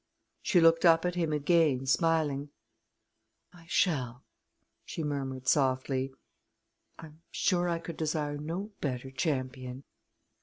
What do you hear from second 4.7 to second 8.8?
she murmured softly. "I'm sure I could desire no